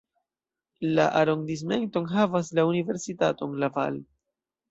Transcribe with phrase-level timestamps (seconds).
[0.99, 4.01] La arondismento enhavas la universitaton Laval.